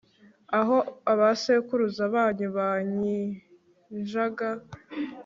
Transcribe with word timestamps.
aho 0.59 0.77
abasekuruza 1.13 2.03
banyu 2.13 2.47
banyinjaga 2.57 4.49